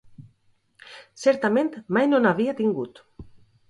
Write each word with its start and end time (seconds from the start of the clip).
Certament, 1.25 1.71
mai 1.99 2.11
no 2.13 2.25
n'havia 2.27 2.61
tingut. 2.65 3.09